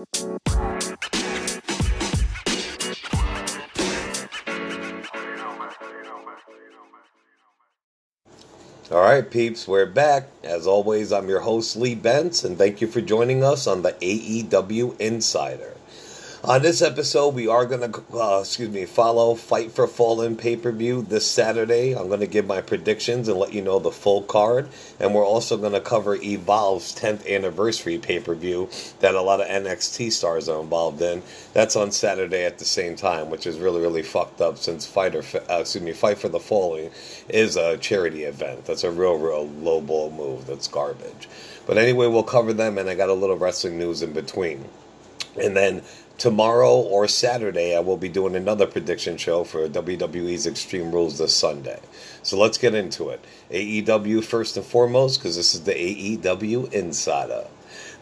[0.00, 0.06] All
[8.92, 10.28] right, peeps, we're back.
[10.42, 13.92] As always, I'm your host, Lee Bentz, and thank you for joining us on the
[13.92, 15.74] AEW Insider.
[16.42, 20.56] On this episode, we are going to, uh, excuse me, follow Fight for Fallen pay
[20.56, 21.94] per view this Saturday.
[21.94, 24.70] I'm going to give my predictions and let you know the full card.
[24.98, 28.70] And we're also going to cover Evolve's 10th anniversary pay per view
[29.00, 31.22] that a lot of NXT stars are involved in.
[31.52, 35.22] That's on Saturday at the same time, which is really, really fucked up since Fighter,
[35.50, 36.90] uh, excuse me, Fight for the Fallen
[37.28, 38.64] is a charity event.
[38.64, 40.46] That's a real, real low ball move.
[40.46, 41.28] That's garbage.
[41.66, 44.64] But anyway, we'll cover them, and I got a little wrestling news in between.
[45.40, 45.82] And then
[46.20, 51.34] tomorrow or Saturday, I will be doing another prediction show for WWE's Extreme Rules this
[51.34, 51.80] Sunday.
[52.22, 53.24] So let's get into it.
[53.50, 57.46] AEW first and foremost, because this is the AEW Insider.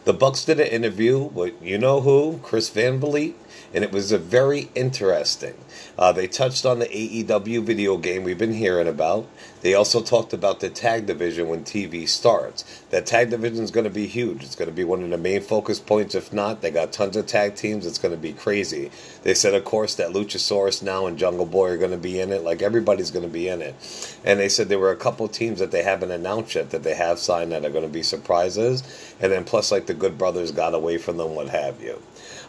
[0.03, 3.35] The Bucks did an interview with you know who, Chris Van Vliet,
[3.73, 5.55] and it was a very interesting.
[5.97, 9.27] Uh, they touched on the AEW video game we've been hearing about.
[9.61, 12.63] They also talked about the tag division when TV starts.
[12.89, 14.43] That tag division is going to be huge.
[14.43, 16.15] It's going to be one of the main focus points.
[16.15, 17.85] If not, they got tons of tag teams.
[17.85, 18.89] It's going to be crazy.
[19.23, 22.31] They said, of course, that Luchasaurus now and Jungle Boy are going to be in
[22.31, 22.43] it.
[22.43, 23.75] Like everybody's going to be in it.
[24.23, 26.95] And they said there were a couple teams that they haven't announced yet that they
[26.95, 28.83] have signed that are going to be surprises.
[29.19, 32.01] And then plus, like the Good Brothers got away from them, what have you.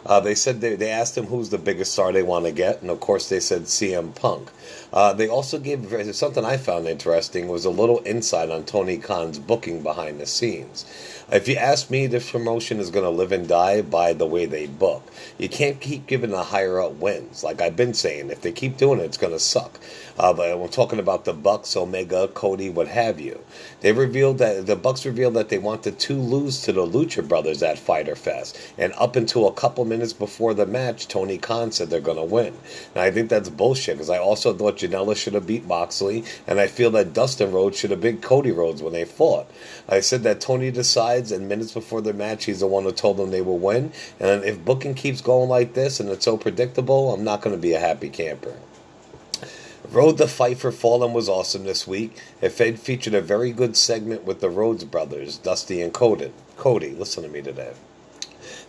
[0.05, 2.81] Uh, they said they, they asked him who's the biggest star they want to get,
[2.81, 4.49] and of course they said CM Punk.
[4.93, 9.39] Uh, they also gave something I found interesting was a little insight on Tony Khan's
[9.39, 10.85] booking behind the scenes.
[11.31, 14.45] If you ask me, this promotion is going to live and die by the way
[14.45, 15.03] they book.
[15.37, 17.41] You can't keep giving the higher up wins.
[17.41, 19.79] Like I've been saying, if they keep doing it, it's going to suck.
[20.19, 23.39] Uh, but we're talking about the Bucks, Omega, Cody, what have you.
[23.79, 27.25] They revealed that the Bucks revealed that they want the two lose to the Lucha
[27.25, 31.71] Brothers at Fyter Fest, and up until a couple minutes before the match, Tony Khan
[31.73, 32.55] said they're going to win.
[32.95, 36.59] And I think that's bullshit because I also thought Janela should have beat Moxley, and
[36.59, 39.51] I feel that Dustin Rhodes should have beat Cody Rhodes when they fought.
[39.89, 43.17] I said that Tony decides, and minutes before the match, he's the one who told
[43.17, 43.91] them they will win.
[44.17, 47.61] And if booking keeps going like this and it's so predictable, I'm not going to
[47.61, 48.55] be a happy camper.
[49.89, 52.17] Road the Fight for Fallen was awesome this week.
[52.41, 56.31] It featured a very good segment with the Rhodes brothers, Dusty and Cody.
[56.55, 57.73] Cody, listen to me today.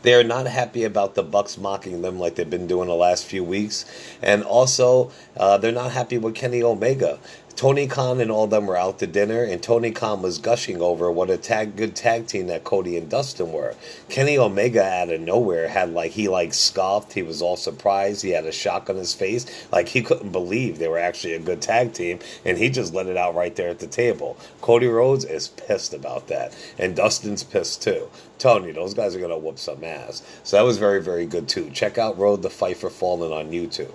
[0.03, 3.25] They are not happy about the Bucks mocking them like they've been doing the last
[3.25, 3.85] few weeks,
[4.21, 7.19] and also uh, they're not happy with Kenny Omega.
[7.55, 11.11] Tony Khan and all them were out to dinner, and Tony Khan was gushing over
[11.11, 13.75] what a tag good tag team that Cody and Dustin were.
[14.09, 17.13] Kenny Omega out of nowhere had like he like scoffed.
[17.13, 18.23] He was all surprised.
[18.23, 21.39] He had a shock on his face, like he couldn't believe they were actually a
[21.39, 24.37] good tag team, and he just let it out right there at the table.
[24.61, 28.09] Cody Rhodes is pissed about that, and Dustin's pissed too.
[28.39, 30.23] Tony, those guys are gonna whoop some ass.
[30.43, 31.71] So that was very very good too.
[31.71, 33.93] Check out Road the Fight for Fallen on YouTube.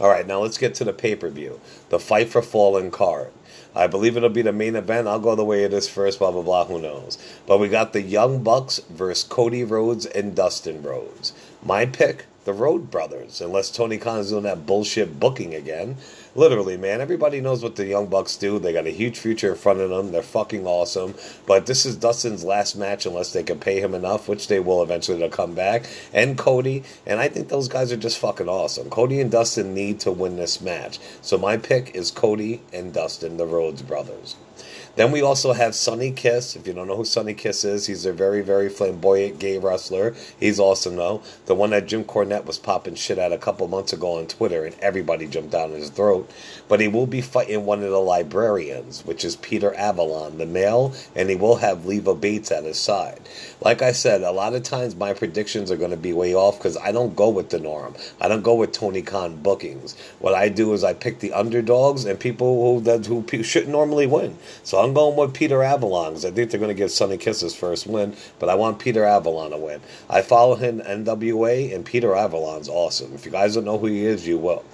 [0.00, 1.60] All right, now let's get to the pay per view.
[1.90, 3.32] The Fight for Fallen card.
[3.74, 5.06] I believe it'll be the main event.
[5.06, 6.64] I'll go the way it is first, blah, blah, blah.
[6.64, 7.18] Who knows?
[7.46, 11.34] But we got the Young Bucks versus Cody Rhodes and Dustin Rhodes.
[11.62, 15.96] My pick the Road Brothers, unless Tony Khan is doing that bullshit booking again.
[16.34, 18.58] Literally, man, everybody knows what the Young Bucks do.
[18.58, 20.10] They got a huge future in front of them.
[20.10, 21.14] They're fucking awesome.
[21.46, 24.82] But this is Dustin's last match unless they can pay him enough, which they will
[24.82, 25.88] eventually to come back.
[26.12, 28.90] And Cody, and I think those guys are just fucking awesome.
[28.90, 30.98] Cody and Dustin need to win this match.
[31.22, 34.34] So my pick is Cody and Dustin, the Rhodes Brothers.
[35.00, 36.54] Then we also have Sonny Kiss.
[36.56, 40.14] If you don't know who Sonny Kiss is, he's a very, very flamboyant gay wrestler.
[40.38, 41.22] He's awesome, though.
[41.46, 44.66] The one that Jim Cornette was popping shit at a couple months ago on Twitter,
[44.66, 46.30] and everybody jumped down his throat.
[46.68, 50.92] But he will be fighting one of the librarians, which is Peter Avalon, the male,
[51.16, 53.22] and he will have Leva Bates at his side.
[53.62, 56.58] Like I said, a lot of times my predictions are going to be way off
[56.58, 57.94] because I don't go with the norm.
[58.20, 59.96] I don't go with Tony Khan bookings.
[60.18, 64.06] What I do is I pick the underdogs and people who that who shouldn't normally
[64.06, 64.36] win.
[64.62, 67.40] So I'm going with Peter Avalon because I think they're going to give Sonny Kiss
[67.40, 69.80] his first win, but I want Peter Avalon to win.
[70.08, 73.14] I follow him NWA, and Peter Avalon's awesome.
[73.14, 74.64] If you guys don't know who he is, you will.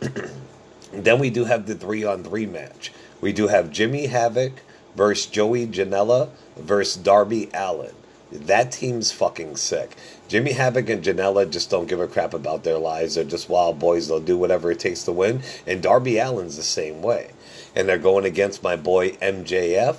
[0.92, 2.92] then we do have the three on three match.
[3.20, 4.52] We do have Jimmy Havoc
[4.94, 7.94] versus Joey Janela versus Darby Allin.
[8.30, 9.96] That team's fucking sick.
[10.28, 13.14] Jimmy Havoc and Janela just don't give a crap about their lives.
[13.14, 14.08] They're just wild boys.
[14.08, 15.40] They'll do whatever it takes to win.
[15.66, 17.30] And Darby Allin's the same way
[17.78, 19.96] and they're going against my boy MJF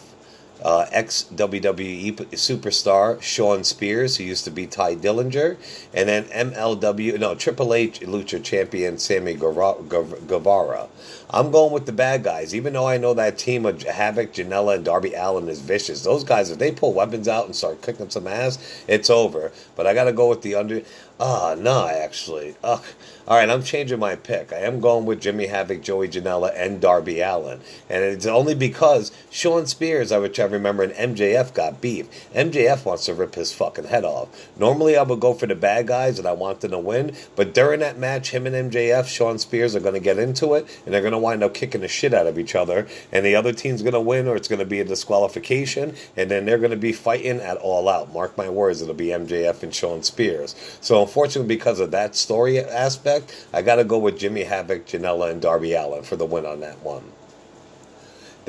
[0.64, 5.58] uh, ex WWE superstar Shawn Spears, who used to be Tye Dillinger,
[5.94, 10.88] and then MLW, no, Triple H Lucha champion Sammy Guevara.
[11.32, 14.76] I'm going with the bad guys, even though I know that team of Havoc, Janela,
[14.76, 16.02] and Darby Allin is vicious.
[16.02, 19.52] Those guys, if they pull weapons out and start kicking some ass, it's over.
[19.76, 20.82] But I got to go with the under.
[21.20, 22.56] Ah, no, actually.
[22.64, 22.84] Ugh.
[23.28, 24.52] All right, I'm changing my pick.
[24.52, 27.62] I am going with Jimmy Havoc, Joey Janela, and Darby Allin.
[27.88, 32.08] And it's only because Shawn Spears, which I remember, and MJF got beef.
[32.34, 34.30] MJF wants to rip his fucking head off.
[34.58, 37.16] Normally, I would go for the bad guys and I want them to win.
[37.36, 40.66] But during that match, him and MJF, Shawn Spears are going to get into it
[40.86, 42.88] and they're going to wind up kicking the shit out of each other.
[43.12, 45.96] And the other team's going to win or it's going to be a disqualification.
[46.18, 48.14] And then they're going to be fighting at all out.
[48.14, 50.56] Mark my words, it'll be MJF and Shawn Spears.
[50.82, 55.32] So, unfortunately, because of that story aspect, I got to go with Jimmy Havoc, Janela,
[55.32, 57.04] and Darby Allin for the win on that one.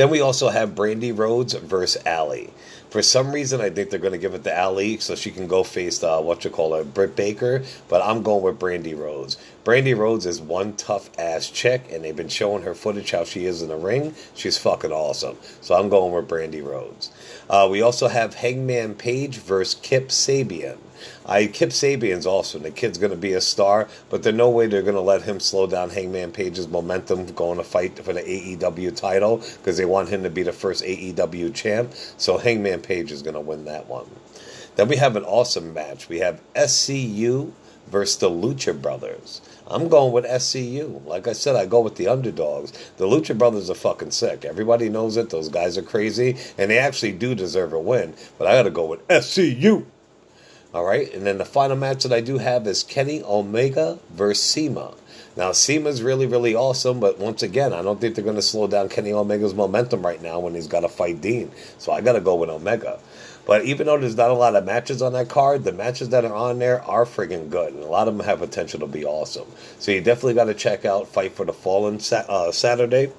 [0.01, 2.55] Then we also have Brandi Rhodes versus Allie.
[2.89, 5.47] For some reason, I think they're going to give it to Allie so she can
[5.47, 7.63] go face uh, what you call it, Britt Baker.
[7.87, 9.37] But I'm going with Brandi Rhodes.
[9.63, 13.45] Brandi Rhodes is one tough ass chick, and they've been showing her footage how she
[13.45, 14.15] is in the ring.
[14.35, 15.37] She's fucking awesome.
[15.61, 17.11] So I'm going with Brandi Rhodes.
[17.51, 20.79] Uh, we also have Hangman Page versus Kip Sabian.
[21.27, 22.63] I Kip Sabian's awesome.
[22.63, 25.23] The kid's going to be a star, but there's no way they're going to let
[25.23, 29.85] him slow down Hangman Page's momentum going to fight for the AEW title because they
[29.85, 31.93] want him to be the first AEW champ.
[32.17, 34.07] So Hangman Page is going to win that one.
[34.77, 36.09] Then we have an awesome match.
[36.09, 37.53] We have SCU
[37.89, 39.41] versus the Lucha Brothers.
[39.67, 41.05] I'm going with SCU.
[41.07, 42.73] Like I said, I go with the underdogs.
[42.97, 44.45] The Lucha Brothers are fucking sick.
[44.45, 45.31] Everybody knows it.
[45.31, 48.15] Those guys are crazy, and they actually do deserve a win.
[48.39, 49.85] But I got to go with SCU.
[50.73, 54.45] All right, and then the final match that I do have is Kenny Omega versus
[54.45, 54.95] CIMA.
[55.37, 58.69] Now, CIMA's really, really awesome, but once again, I don't think they're going to slow
[58.69, 61.51] down Kenny Omega's momentum right now when he's got to fight Dean.
[61.79, 63.01] So I got to go with Omega.
[63.47, 66.25] But even though there's not a lot of matches on that card, the matches that
[66.25, 69.05] are on there are friggin' good, and a lot of them have potential to be
[69.05, 69.47] awesome.
[69.81, 73.11] So you definitely got to check out Fight for the Fallen uh, Saturday.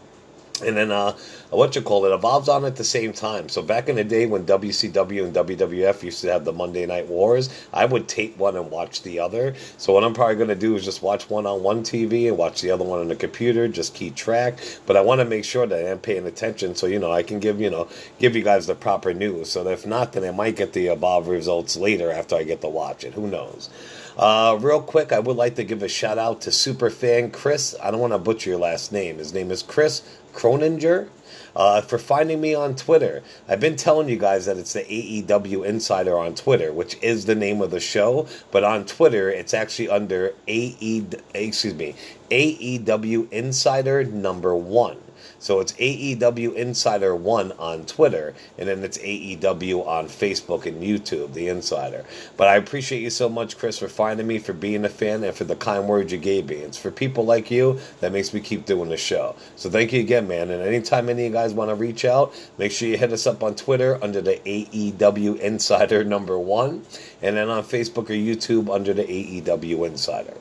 [0.66, 1.18] And then uh,
[1.50, 3.50] what you call it evolves on at the same time.
[3.50, 7.08] So back in the day when WCW and WWF used to have the Monday Night
[7.08, 9.56] Wars, I would tape one and watch the other.
[9.78, 12.38] So what I'm probably going to do is just watch one on one TV and
[12.38, 14.60] watch the other one on the computer, just keep track.
[14.86, 17.40] But I want to make sure that I'm paying attention, so you know I can
[17.40, 17.88] give you know
[18.20, 19.50] give you guys the proper news.
[19.50, 22.70] So if not, then I might get the above results later after I get to
[22.70, 23.14] watch it.
[23.14, 23.70] Who knows?
[24.18, 27.76] Uh, real quick, I would like to give a shout out to super fan Chris.
[27.82, 29.18] I don't want to butcher your last name.
[29.18, 31.08] His name is Chris Croninger.
[31.54, 33.22] Uh, for finding me on Twitter.
[33.50, 37.36] I've been telling you guys that it's the AEW Insider on Twitter, which is the
[37.36, 41.96] name of the show, but on Twitter it's actually under AE excuse me
[42.30, 44.98] AEW Insider number one.
[45.42, 51.34] So it's AEW Insider 1 on Twitter, and then it's AEW on Facebook and YouTube,
[51.34, 52.06] The Insider.
[52.38, 55.36] But I appreciate you so much, Chris, for finding me, for being a fan, and
[55.36, 56.58] for the kind words you gave me.
[56.58, 59.36] It's for people like you that makes me keep doing the show.
[59.56, 60.52] So thank you again, man.
[60.52, 63.26] And anytime any of you guys want to reach out, make sure you hit us
[63.26, 66.86] up on Twitter under the AEW Insider number 1,
[67.24, 70.36] and then on Facebook or YouTube under the AEW Insider.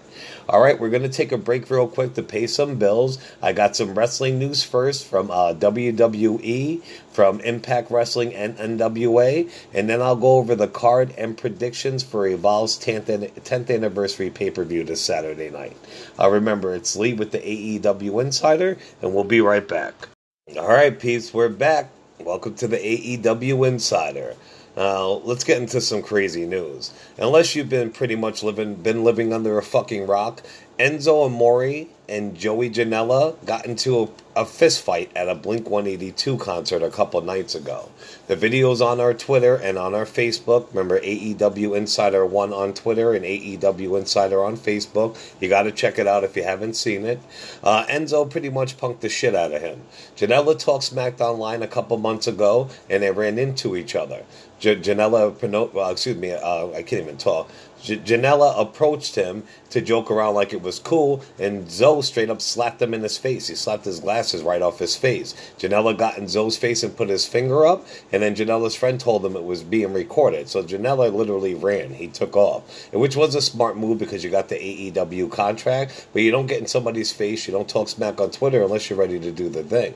[0.48, 3.18] All right, we're going to take a break real quick to pay some bills.
[3.42, 6.82] I got some wrestling news first from uh, WWE,
[7.12, 12.26] from Impact Wrestling and NWA, and then I'll go over the card and predictions for
[12.26, 15.76] Evolve's 10th, 10th anniversary pay per view this Saturday night.
[16.18, 19.94] Uh, remember, it's Lee with the AEW Insider, and we'll be right back.
[20.56, 21.90] All right, peeps, we're back.
[22.18, 24.34] Welcome to the AEW Insider.
[24.76, 26.92] Uh, let's get into some crazy news.
[27.18, 30.42] Unless you've been pretty much living, been living under a fucking rock,
[30.78, 36.36] Enzo Amore and Joey Janela got into a, a fist fight at a Blink 182
[36.38, 37.90] concert a couple nights ago.
[38.26, 40.68] The video's on our Twitter and on our Facebook.
[40.70, 45.16] Remember AEW Insider 1 on Twitter and AEW Insider on Facebook.
[45.40, 47.20] You got to check it out if you haven't seen it.
[47.62, 49.82] Uh, Enzo pretty much punked the shit out of him.
[50.16, 54.24] Janela talked smacked online a couple months ago and they ran into each other.
[54.60, 57.50] J- Janela, well, excuse me, uh, I can't even talk.
[57.82, 62.40] J- Janela approached him to joke around like it was cool, and Zo straight up
[62.40, 63.48] slapped him in his face.
[63.48, 65.34] He slapped his glasses right off his face.
[65.58, 69.24] Janela got in Zo's face and put his finger up, and then Janela's friend told
[69.24, 70.48] him it was being recorded.
[70.48, 71.94] So Janela literally ran.
[71.94, 76.22] He took off, which was a smart move because you got the AEW contract, but
[76.22, 77.46] you don't get in somebody's face.
[77.46, 79.94] You don't talk smack on Twitter unless you're ready to do the thing.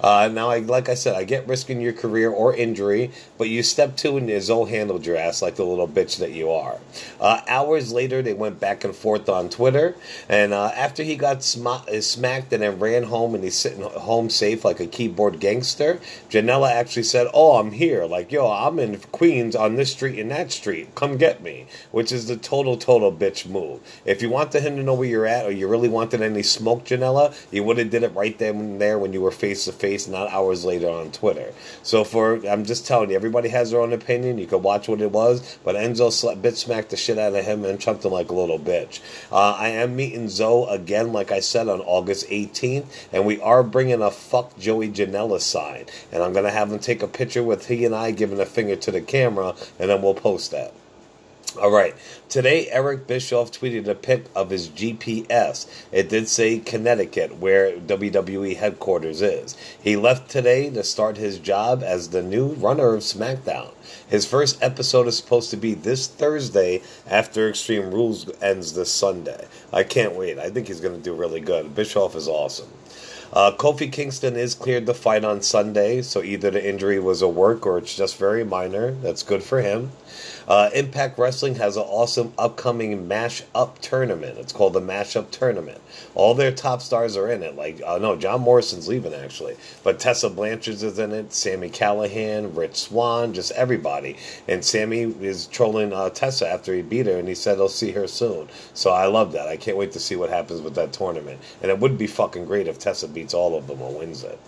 [0.00, 3.62] Uh, now, I, like I said, I get risking your career or injury, but you
[3.62, 6.78] step two and Zo handled your ass like the little bitch that you are.
[7.20, 9.94] Uh, hours later, they went back and forth on Twitter.
[10.28, 14.30] And uh, after he got uh, smacked and then ran home and he's sitting home
[14.30, 18.04] safe like a keyboard gangster, Janela actually said, "Oh, I'm here.
[18.04, 20.94] Like, yo, I'm in Queens on this street and that street.
[20.94, 23.80] Come get me." Which is the total, total bitch move.
[24.04, 26.84] If you wanted him to know where you're at, or you really wanted any smoke,
[26.84, 29.72] Janela, you would have did it right then and there when you were face to
[29.72, 31.52] face, not hours later on Twitter.
[31.82, 34.38] So for, I'm just telling you, everybody has their own opinion.
[34.38, 37.64] You could watch what it was, but Enzo sl- smacked the shit out of him
[37.64, 39.00] and chunked him like a little bitch.
[39.30, 43.62] Uh, I am meeting Zo again, like I said, on August 18th, and we are
[43.62, 47.68] bringing a fuck Joey Janela sign, and I'm gonna have him take a picture with
[47.68, 50.72] he and I giving a finger to the camera, and then we'll post that.
[51.60, 51.94] All right.
[52.28, 55.68] Today, Eric Bischoff tweeted a pic of his GPS.
[55.92, 59.56] It did say Connecticut, where WWE headquarters is.
[59.80, 63.70] He left today to start his job as the new runner of SmackDown.
[64.08, 69.46] His first episode is supposed to be this Thursday after Extreme Rules ends this Sunday.
[69.72, 70.40] I can't wait.
[70.40, 71.76] I think he's going to do really good.
[71.76, 72.70] Bischoff is awesome.
[73.32, 77.28] Uh, Kofi Kingston is cleared to fight on Sunday, so either the injury was a
[77.28, 78.92] work or it's just very minor.
[78.92, 79.90] That's good for him.
[80.46, 84.38] Uh, Impact Wrestling has an awesome upcoming Mash Up tournament.
[84.38, 85.80] It's called the Mash Up Tournament.
[86.14, 87.56] All their top stars are in it.
[87.56, 91.32] Like, uh, no, John Morrison's leaving actually, but Tessa Blanchard is in it.
[91.32, 94.16] Sami Callihan, Rich Swann, just everybody.
[94.48, 97.92] And Sami is trolling uh, Tessa after he beat her, and he said he'll see
[97.92, 98.48] her soon.
[98.74, 99.48] So I love that.
[99.48, 101.40] I can't wait to see what happens with that tournament.
[101.62, 104.38] And it would be fucking great if Tessa beats all of them or wins it.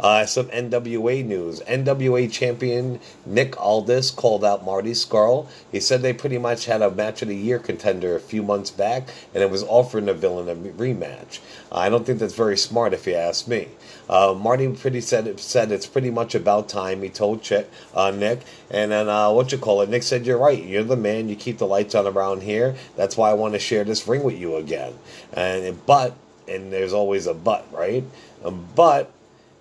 [0.00, 1.60] Uh, some NWA news.
[1.60, 4.94] NWA champion Nick Aldis called out Marty
[5.70, 8.70] He said they pretty much had a match of the year contender a few months
[8.70, 11.40] back, and it was offering the villain a rematch.
[11.70, 13.68] I don't think that's very smart, if you ask me.
[14.08, 17.02] Uh, Marty pretty said said it's pretty much about time.
[17.02, 17.64] He told Ch-
[17.94, 18.40] uh, Nick,
[18.70, 19.88] and then uh, what you call it?
[19.88, 20.62] Nick said, "You're right.
[20.62, 21.28] You're the man.
[21.28, 22.74] You keep the lights on around here.
[22.96, 24.94] That's why I want to share this ring with you again."
[25.32, 26.14] And but,
[26.48, 28.04] and there's always a but, right?
[28.44, 29.10] Um, but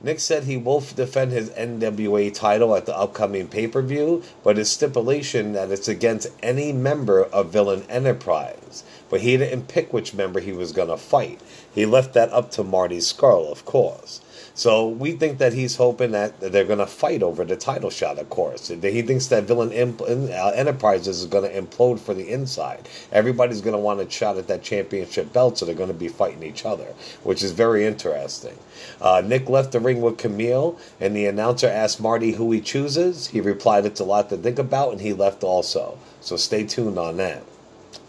[0.04, 4.58] Nick said he will defend his NWA title at the upcoming pay per view, but
[4.58, 8.84] his stipulation that it's against any member of Villain Enterprise.
[9.12, 11.40] But he didn't pick which member he was going to fight.
[11.74, 14.22] He left that up to Marty Scurll, of course.
[14.54, 18.20] So we think that he's hoping that they're going to fight over the title shot,
[18.20, 18.68] of course.
[18.68, 22.88] He thinks that Villain uh, Enterprises is going to implode for the inside.
[23.12, 26.10] Everybody's going to want a shot at that championship belt, so they're going to be
[26.10, 26.94] fighting each other,
[27.24, 28.58] which is very interesting.
[29.00, 33.28] Uh, Nick left the ring with Camille, and the announcer asked Marty who he chooses.
[33.28, 35.98] He replied, It's a lot to think about, and he left also.
[36.20, 37.44] So stay tuned on that.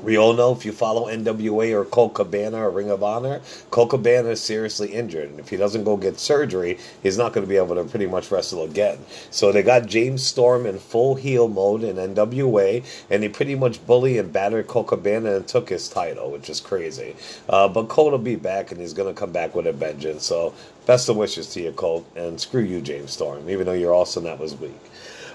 [0.03, 3.91] We all know if you follow NWA or Colt Cabana or Ring of Honor, Colt
[3.91, 5.31] Cabana is seriously injured.
[5.31, 8.07] And if he doesn't go get surgery, he's not going to be able to pretty
[8.07, 8.99] much wrestle again.
[9.31, 13.85] So they got James Storm in full heel mode in NWA, and he pretty much
[13.87, 17.15] bullied and battered Colt Cabana and took his title, which is crazy.
[17.49, 20.25] Uh, but Colt will be back, and he's going to come back with a vengeance.
[20.25, 20.53] So
[20.87, 24.25] best of wishes to you, Colt, and screw you, James Storm, even though you're awesome,
[24.25, 24.81] that was weak.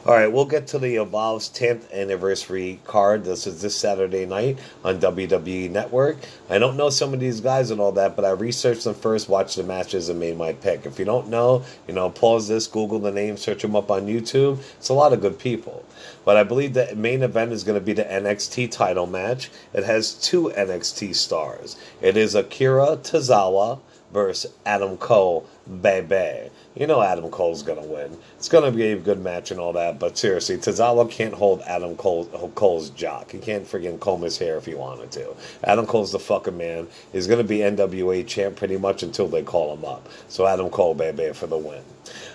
[0.08, 3.26] All right, we'll get to the Evolve's 10th anniversary card.
[3.26, 6.16] This is this Saturday night on WWE Network.
[6.50, 9.28] I don't know some of these guys and all that, but I researched them first,
[9.28, 10.86] watched the matches, and made my pick.
[10.86, 14.08] If you don't know, you know, pause this, Google the name, search them up on
[14.08, 14.60] YouTube.
[14.78, 15.84] It's a lot of good people.
[16.24, 19.52] But I believe the main event is going to be the NXT title match.
[19.74, 21.76] It has two NXT stars.
[22.02, 23.82] It is Akira Tozawa
[24.14, 25.46] versus Adam Cole,
[25.82, 26.50] baby.
[26.80, 28.16] You know Adam Cole's gonna win.
[28.38, 31.96] It's gonna be a good match and all that, but seriously, Tozawa can't hold Adam
[31.96, 33.32] Cole, Cole's jock.
[33.32, 35.36] He can't friggin' comb his hair if he wanted to.
[35.64, 36.88] Adam Cole's the fucking man.
[37.12, 40.08] He's gonna be NWA champ pretty much until they call him up.
[40.28, 41.82] So Adam Cole, baby, for the win.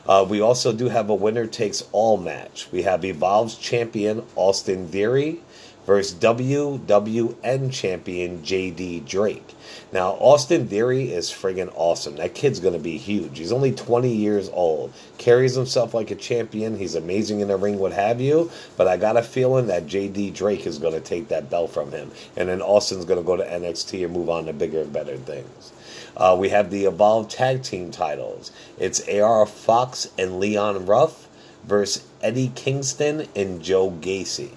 [0.09, 2.67] Uh, we also do have a winner takes all match.
[2.73, 5.41] We have Evolve's champion Austin Theory
[5.87, 9.55] versus WWN champion JD Drake.
[9.93, 12.17] Now, Austin Theory is friggin' awesome.
[12.17, 13.39] That kid's to be huge.
[13.39, 14.93] He's only 20 years old.
[15.19, 16.79] Carries himself like a champion.
[16.79, 18.51] He's amazing in the ring, what have you.
[18.77, 22.11] But I got a feeling that JD Drake is to take that belt from him.
[22.37, 25.73] And then Austin's to go to NXT and move on to bigger and better things.
[26.17, 28.53] Uh, we have the Evolve Tag Team titles.
[28.79, 31.29] It's AR Fox and Leon Ruff
[31.65, 34.51] versus Eddie Kingston and Joe Gacy.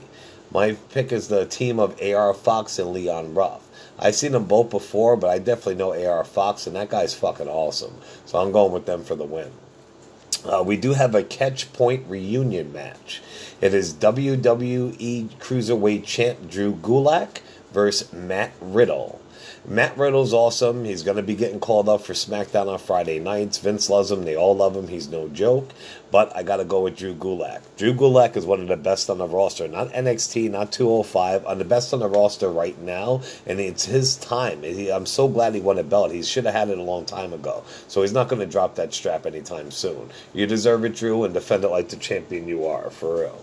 [0.51, 3.61] My pick is the team of AR Fox and Leon Ruff.
[3.97, 7.47] I've seen them both before, but I definitely know AR Fox, and that guy's fucking
[7.47, 7.95] awesome.
[8.25, 9.51] So I'm going with them for the win.
[10.43, 13.21] Uh, we do have a catch point reunion match.
[13.61, 17.39] It is WWE Cruiserweight champ Drew Gulak
[17.73, 19.21] versus Matt Riddle.
[19.67, 20.86] Matt Riddle's awesome.
[20.86, 23.57] He's going to be getting called up for SmackDown on Friday nights.
[23.57, 24.24] Vince loves him.
[24.24, 24.88] They all love him.
[24.88, 25.72] He's no joke.
[26.12, 27.63] But I got to go with Drew Gulak.
[27.75, 29.67] Drew Gulak is one of the best on the roster.
[29.67, 31.48] Not NXT, not 205.
[31.48, 33.22] On the best on the roster right now.
[33.48, 34.63] And it's his time.
[34.63, 36.12] I'm so glad he won a belt.
[36.12, 37.63] He should have had it a long time ago.
[37.88, 40.12] So he's not going to drop that strap anytime soon.
[40.31, 43.41] You deserve it, Drew, and defend it like the champion you are, for real.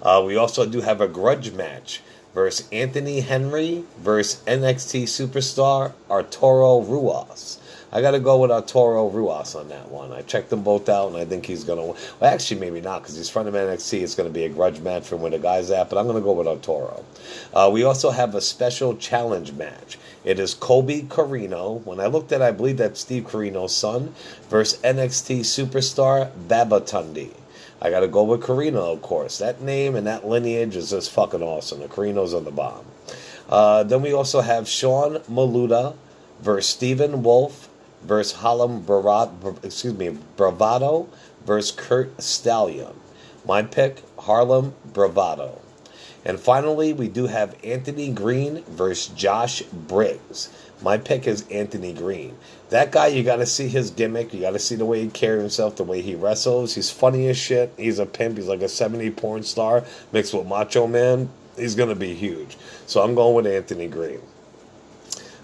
[0.00, 2.02] Uh, we also do have a grudge match
[2.36, 7.56] versus Anthony Henry versus NXT superstar Arturo Ruas.
[7.90, 10.12] I got to go with Arturo Ruas on that one.
[10.12, 11.98] I checked them both out, and I think he's going to.
[12.20, 14.02] Well, actually, maybe not because he's front of NXT.
[14.02, 16.18] It's going to be a grudge match from where the guy's at, but I'm going
[16.18, 17.06] to go with Arturo.
[17.54, 19.96] Uh, we also have a special challenge match.
[20.22, 21.82] It is Colby Corino.
[21.86, 24.14] When I looked at, it, I believe that's Steve Corino's son
[24.50, 27.30] versus NXT superstar Babatunde.
[27.80, 29.38] I got to go with Corino, of course.
[29.38, 31.80] That name and that lineage is just fucking awesome.
[31.80, 32.84] The Corinos are the bomb.
[33.48, 35.94] Uh, then we also have Sean Maluta
[36.40, 37.68] versus Stephen Wolf
[38.02, 41.08] versus Harlem Bravado, excuse me, Bravado
[41.44, 42.94] versus Kurt Stallion.
[43.44, 45.60] My pick, Harlem Bravado.
[46.24, 50.48] And finally, we do have Anthony Green versus Josh Briggs.
[50.82, 52.36] My pick is Anthony Green.
[52.70, 54.34] That guy, you got to see his gimmick.
[54.34, 56.74] You got to see the way he carries himself, the way he wrestles.
[56.74, 57.72] He's funny as shit.
[57.76, 58.36] He's a pimp.
[58.38, 61.28] He's like a 70 porn star mixed with Macho Man.
[61.56, 62.56] He's going to be huge.
[62.86, 64.20] So I'm going with Anthony Green.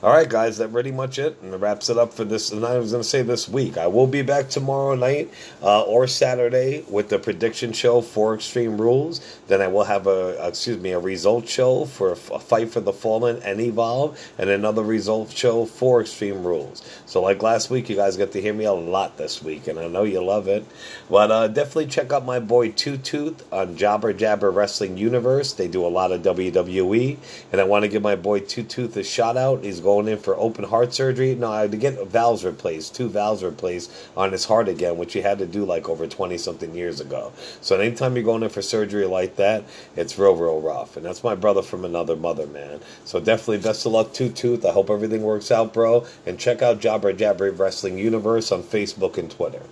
[0.02, 2.50] All right, guys, that pretty much it, and wraps it up for this.
[2.50, 3.78] And I was going to say this week.
[3.78, 5.30] I will be back tomorrow night
[5.62, 9.20] uh, or Saturday with the prediction show for Extreme Rules.
[9.46, 12.92] Then I will have a excuse me a result show for a fight for the
[12.92, 16.82] Fallen and Evolve, and another result show for Extreme Rules.
[17.06, 19.78] So like last week, you guys get to hear me a lot this week, and
[19.78, 20.66] I know you love it.
[21.08, 25.52] But uh, definitely check out my boy Two Tooth on Jabber Jabber Wrestling Universe.
[25.52, 27.18] They do a lot of WWE,
[27.52, 29.62] and I want to give my boy Two Tooth a shout out.
[29.62, 31.34] He's going going in for open heart surgery.
[31.34, 35.12] No, I had to get valves replaced, two valves replaced on his heart again, which
[35.12, 37.30] he had to do like over 20 something years ago.
[37.60, 40.96] So anytime you're going in for surgery like that, it's real, real rough.
[40.96, 42.80] And that's my brother from another mother, man.
[43.04, 44.64] So definitely best of luck, Two Tooth.
[44.64, 46.06] I hope everything works out, bro.
[46.24, 49.62] And check out Jabber Jabber Wrestling Universe on Facebook and Twitter.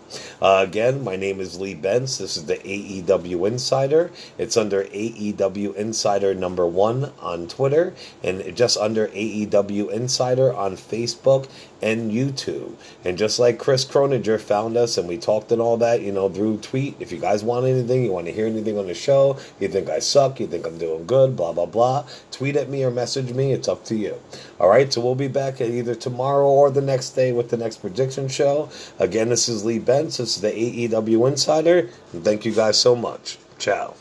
[0.42, 2.18] Uh, again, my name is Lee Benz.
[2.18, 4.10] This is the AEW Insider.
[4.36, 10.73] It's under AEW Insider number one on Twitter and just under AEW Insider Insider on
[10.73, 11.49] Facebook
[11.81, 12.75] and YouTube.
[13.05, 16.29] And just like Chris Croninger found us and we talked and all that, you know,
[16.29, 16.97] through tweet.
[16.99, 19.88] If you guys want anything, you want to hear anything on the show, you think
[19.88, 23.33] I suck, you think I'm doing good, blah, blah, blah, tweet at me or message
[23.33, 23.52] me.
[23.52, 24.21] It's up to you.
[24.59, 27.77] All right, so we'll be back either tomorrow or the next day with the next
[27.77, 28.68] prediction show.
[28.99, 30.16] Again, this is Lee Benz.
[30.16, 31.88] This is the AEW Insider.
[32.12, 33.38] And thank you guys so much.
[33.61, 33.94] Ciao.